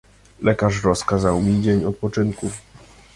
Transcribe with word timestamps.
"Lekarz 0.41 0.83
rozkazał 0.83 1.41
mi 1.41 1.61
dzień 1.61 1.85
odpoczynku." 1.85 2.51